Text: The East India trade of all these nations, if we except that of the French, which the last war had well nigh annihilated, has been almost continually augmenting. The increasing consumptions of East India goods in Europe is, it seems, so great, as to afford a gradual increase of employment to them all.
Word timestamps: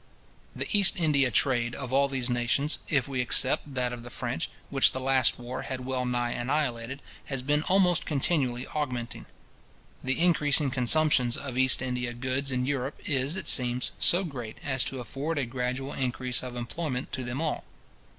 The 0.55 0.65
East 0.75 0.99
India 0.99 1.29
trade 1.29 1.75
of 1.75 1.93
all 1.93 2.07
these 2.07 2.27
nations, 2.27 2.79
if 2.89 3.07
we 3.07 3.21
except 3.21 3.75
that 3.75 3.93
of 3.93 4.01
the 4.01 4.09
French, 4.09 4.49
which 4.71 4.93
the 4.93 4.99
last 4.99 5.37
war 5.37 5.61
had 5.61 5.85
well 5.85 6.05
nigh 6.07 6.31
annihilated, 6.31 7.03
has 7.25 7.43
been 7.43 7.61
almost 7.69 8.03
continually 8.07 8.65
augmenting. 8.73 9.27
The 10.03 10.19
increasing 10.19 10.71
consumptions 10.71 11.37
of 11.37 11.55
East 11.55 11.83
India 11.83 12.13
goods 12.15 12.51
in 12.51 12.65
Europe 12.65 12.99
is, 13.07 13.35
it 13.35 13.47
seems, 13.47 13.91
so 13.99 14.23
great, 14.23 14.57
as 14.63 14.83
to 14.85 14.99
afford 14.99 15.37
a 15.37 15.45
gradual 15.45 15.93
increase 15.93 16.41
of 16.41 16.55
employment 16.55 17.11
to 17.11 17.23
them 17.23 17.39
all. 17.39 17.63